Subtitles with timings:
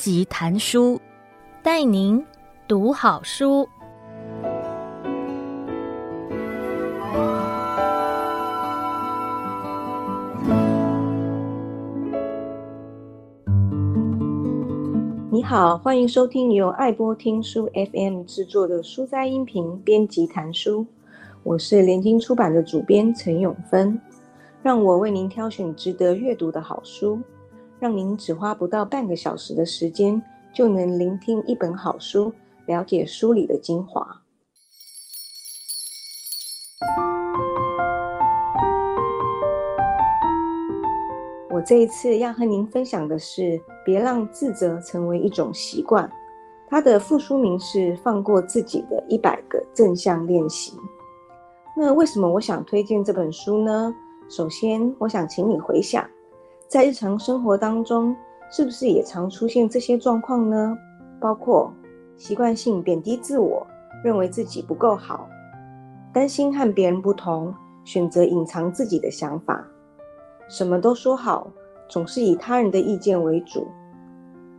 [0.00, 0.98] 集谈书，
[1.62, 2.24] 带您
[2.66, 3.68] 读好书。
[15.30, 20.86] 你好，欢迎收听由爱播听书 FM 制作的书斋音频编辑谈书，
[21.42, 24.00] 我是联经出版的主编陈永芬，
[24.62, 27.20] 让我为您挑选值得阅读的好书。
[27.80, 32.30] 让您只花不到半个小时的时间，就能聆听一本好书，
[32.66, 34.20] 了解书里的精华。
[41.48, 43.42] 我这一次要和您分享的是
[43.82, 46.06] 《别让自责成为一种习惯》，
[46.68, 50.76] 它的副书名是《放过自己的一百个正向练习》。
[51.74, 53.94] 那为什么我想推荐这本书呢？
[54.28, 56.06] 首先，我想请你回想。
[56.70, 58.14] 在日常生活当中，
[58.48, 60.78] 是不是也常出现这些状况呢？
[61.20, 61.74] 包括
[62.16, 63.66] 习惯性贬低自我，
[64.04, 65.28] 认为自己不够好，
[66.12, 69.66] 担心和别人不同，选择隐藏自己的想法，
[70.48, 71.50] 什么都说好，
[71.88, 73.66] 总是以他人的意见为主，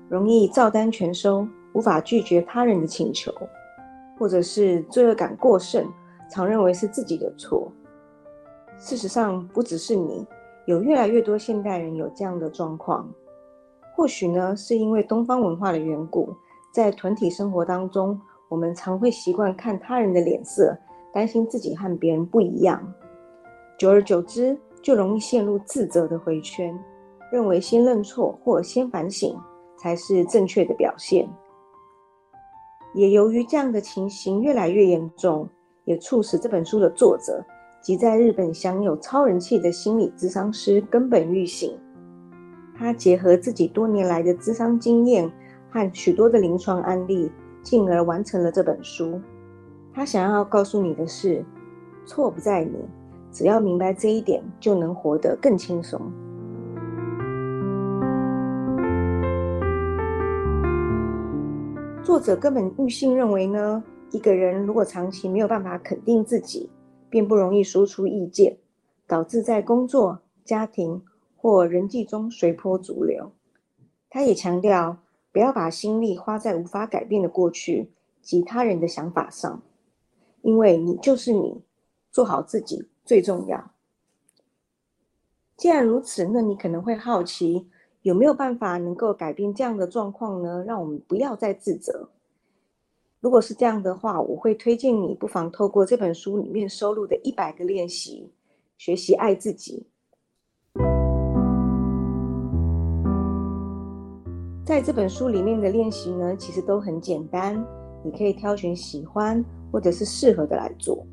[0.09, 3.33] 容易照单全收，无法拒绝他人的请求，
[4.19, 5.87] 或者是罪恶感过剩，
[6.29, 7.71] 常认为是自己的错。
[8.77, 10.27] 事实上，不只是你。
[10.65, 13.09] 有越来越多现代人有这样的状况，
[13.95, 16.29] 或许呢是因为东方文化的缘故，
[16.71, 20.77] 在团体生活当中，我们常会习惯看他人的脸色，
[21.13, 22.81] 担心自己和别人不一样，
[23.77, 26.77] 久而久之就容易陷入自责的回圈，
[27.31, 29.35] 认为先认错或先反省
[29.77, 31.27] 才是正确的表现。
[32.93, 35.47] 也由于这样的情形越来越严重，
[35.85, 37.43] 也促使这本书的作者。
[37.81, 41.75] 即在日本享有超人气的心理咨商师根本裕行，
[42.77, 45.27] 他结合自己多年来的咨商经验
[45.71, 47.31] 和许多的临床案例，
[47.63, 49.19] 进而完成了这本书。
[49.91, 51.43] 他想要告诉你的是，
[52.05, 52.77] 错不在你，
[53.31, 55.99] 只要明白这一点，就能活得更轻松。
[62.03, 66.69] 作者根本裕行认为呢，一个人如果长期没有办法肯定自己，
[67.11, 68.57] 并不容易说出意见，
[69.05, 71.03] 导致在工作、家庭
[71.35, 73.33] 或人际中随波逐流。
[74.09, 74.97] 他也强调，
[75.31, 77.91] 不要把心力花在无法改变的过去
[78.21, 79.61] 及他人的想法上，
[80.41, 81.61] 因为你就是你，
[82.09, 83.71] 做好自己最重要。
[85.57, 87.67] 既然如此，那你可能会好奇，
[88.01, 90.63] 有没有办法能够改变这样的状况呢？
[90.65, 92.09] 让我们不要再自责。
[93.21, 98.31] 如果是这样的话，我会推荐你不妨透过这本书里面收录的一百个练习，
[98.79, 99.85] 学习爱自己。
[104.65, 107.63] 在这本书里面的练习呢，其实都很简单，
[108.03, 111.05] 你可以挑选喜欢或者是适合的来做。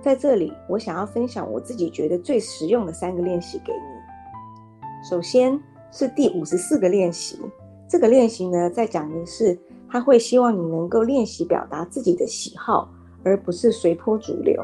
[0.00, 5.06] 在这里，我想要分享我自己觉得最实用的三个练习给你。
[5.06, 5.60] 首先
[5.92, 7.38] 是第五十四个练习，
[7.86, 9.58] 这个练习呢，在讲的是。
[9.90, 12.88] 他会希望你能够练习表达自己的喜好，
[13.24, 14.62] 而不是随波逐流。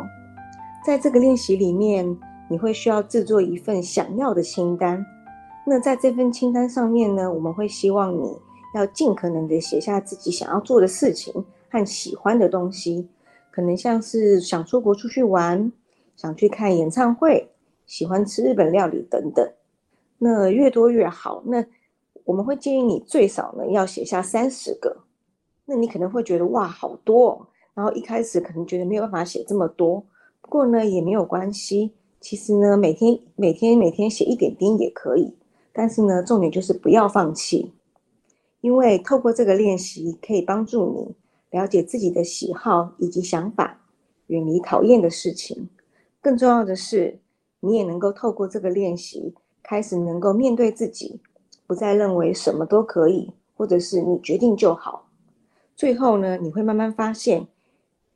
[0.84, 2.16] 在这个练习里面，
[2.48, 5.04] 你会需要制作一份想要的清单。
[5.66, 8.32] 那在这份清单上面呢，我们会希望你
[8.74, 11.34] 要尽可能的写下自己想要做的事情
[11.68, 13.08] 和喜欢的东西，
[13.50, 15.72] 可能像是想出国出去玩，
[16.14, 17.50] 想去看演唱会，
[17.84, 19.44] 喜欢吃日本料理等等。
[20.18, 21.42] 那越多越好。
[21.46, 21.64] 那
[22.24, 24.96] 我们会建议你最少呢要写下三十个。
[25.66, 30.02] 那你可能会觉得哇，好多哦，然后一开始可能觉得没有办法写这么多，
[30.40, 31.92] 不过呢也没有关系。
[32.20, 35.34] 其实呢，每天每天每天写一点点也可以，
[35.72, 37.72] 但是呢，重点就是不要放弃，
[38.60, 41.14] 因为透过这个练习可以帮助
[41.50, 43.80] 你了解自己的喜好以及想法，
[44.28, 45.68] 远离讨厌的事情。
[46.20, 47.20] 更重要的是，
[47.60, 51.20] 你也能够透过这个练习，开始能够面对自己，
[51.66, 55.05] 不再认为什么都可以，或者是你决定就好。
[55.76, 57.46] 最后呢，你会慢慢发现，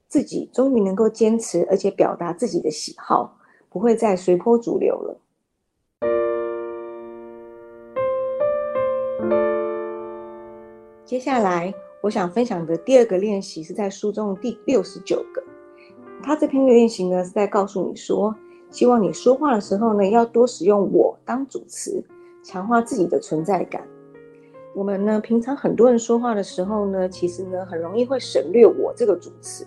[0.08, 3.36] 自己终于能够坚持，而且表达自己的喜好，
[3.68, 5.20] 不会再随波逐流了。
[11.04, 15.42] 接下来，我想分享的第二个练习是在书中第六十九个。
[16.22, 18.34] 他这篇练习呢，是在告诉你说，
[18.70, 22.02] 希望你说话的时候呢，要多使用“我”当主词，
[22.42, 23.86] 强化自己的存在感。
[24.72, 29.66] 我们呢，平常很多人说话的时候呢，其实呢，很容易会省略我这个主词。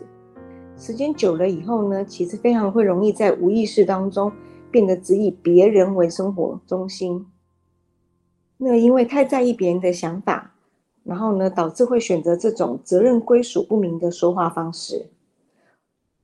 [0.77, 4.31] 时间久了以后呢，其实非常会容易在无意识当中
[4.71, 7.27] 变得只以别人为生活中心。
[8.57, 10.55] 那因为太在意别人的想法，
[11.03, 15.07] 然后呢，导致会选择这种责任归属不明的说话方式。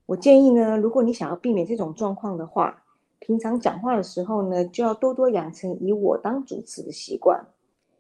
[0.05, 2.81] 我建议呢，如果你想要避免这种状况的话，
[3.19, 7.45] 平常讲话的时候呢，就要多多养成以我当主词的习惯。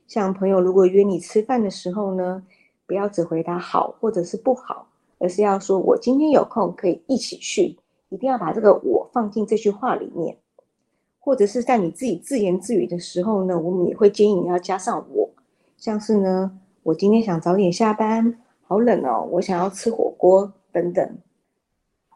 [0.09, 2.43] 像朋友如果约你吃饭的时候呢，
[2.87, 4.87] 不要只回答好或者是不好，
[5.19, 7.77] 而是要说我今天有空可以一起去，
[8.09, 10.35] 一定要把这个我放进这句话里面。
[11.19, 15.29] 或者是在你自己自言自语的时候呢，我们也会建议你要加上我，
[15.77, 21.17] 像是呢，我今天想早点下班，好冷哦，我想要吃火锅等等。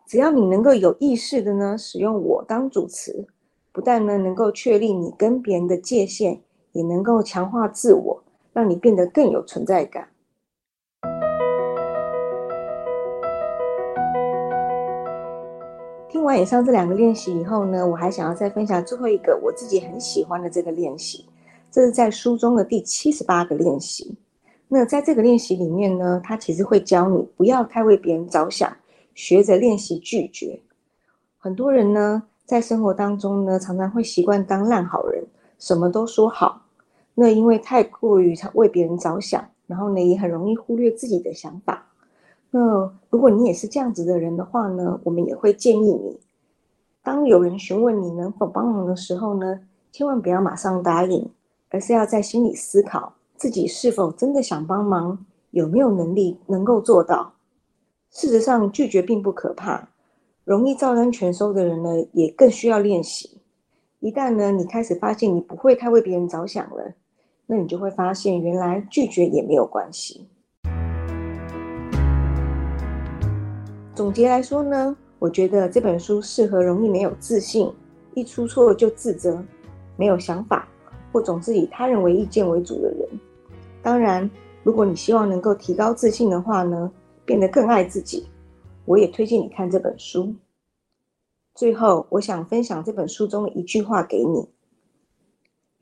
[0.07, 3.28] 只要你能够有意识的呢，使用我当主词，
[3.72, 6.42] 不但呢能够确立你跟别人的界限，
[6.74, 10.10] 也能够强化自我，让你变得更有存在感。
[16.10, 21.25] 听完以上这两个练习以后呢，我还想要再分享最后一个我自己很喜欢的这个练习，
[21.72, 24.16] 这是在书中的第七十八个练习。
[24.68, 28.75] 那在这个练习里面呢，它其实会教你不要太为别人着想，
[29.14, 30.60] 学着练习拒绝。
[31.38, 35.25] 很多人呢，在生活当中呢，常常会习惯当烂好人，
[35.60, 36.62] 什么都说好。
[37.15, 41.86] 那因为太过于为别人着想，然后呢，也很容易忽略自己的想法。
[42.50, 46.19] 那如果你也是这样子的人的话呢，我们也会建议你，
[47.01, 49.60] 当有人询问你能否帮忙的时候呢，
[49.92, 51.30] 千万不要马上答应，
[51.69, 57.33] 而是要在心里思考自己是否真的想帮忙，有没有能力能够做到。
[58.12, 59.89] 事实上，拒绝并不可怕，
[60.44, 63.42] 容易照单全收的人呢，也更需要练习。
[64.00, 66.94] 一旦呢，你开始发现你不会太为别人着想了，
[67.45, 70.28] 那你就会发现原来拒绝也没有关系。
[73.95, 77.72] 总结来说呢，我觉得这本书适合容易没有自信、
[78.16, 79.44] 一出错就自责、
[79.95, 80.68] 没有想法
[81.12, 83.07] 或总是以他人为意见为主的人。
[83.84, 84.28] 当然，
[84.63, 86.92] 如果你希望能够提高自信的话呢，
[87.25, 88.28] 变得更爱自己，
[88.86, 90.34] 我也推荐你看这本书。
[91.54, 94.50] 最后，我想分享这本书中的一句话给你：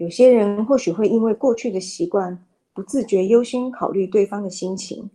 [0.01, 2.36] 有些人或许会因为过去的习惯，
[2.74, 5.07] 不自觉优先考虑对方的心情，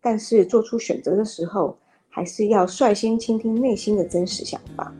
[0.00, 1.78] 但是做出选择的时候，
[2.08, 4.92] 还是要率先倾听内心的真实想法。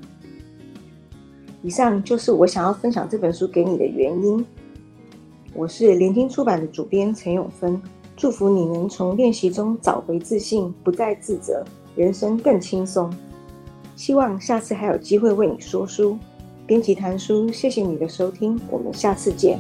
[1.61, 4.47] 以上就是我想要分享这本书给你的原因。
[5.55, 7.83] 我是联听出版的主编陈永芬，
[8.17, 11.65] 祝福你能从练习中找回自信，不再自责，
[11.97, 13.13] 人生更轻松。
[13.97, 16.17] 希望下次还有机会为你说书。
[16.73, 19.59] 编辑谭书，谢谢你的收听，我们下次见。